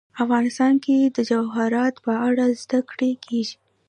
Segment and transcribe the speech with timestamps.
[0.23, 3.55] افغانستان کې د جواهرات په اړه زده کړه کېږي.